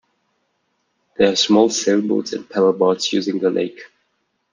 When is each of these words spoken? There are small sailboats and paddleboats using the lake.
There 1.15 1.31
are 1.31 1.35
small 1.35 1.69
sailboats 1.69 2.33
and 2.33 2.49
paddleboats 2.49 3.13
using 3.13 3.37
the 3.37 3.51
lake. 3.51 3.81